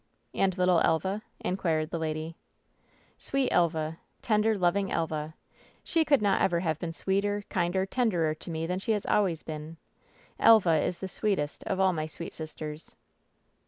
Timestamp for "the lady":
1.91-2.35